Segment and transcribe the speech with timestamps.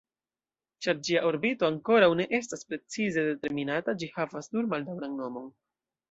[0.83, 5.53] Ĉar ĝia orbito ankoraŭ ne estas precize determinata, ĝi havas nur maldaŭran nomon.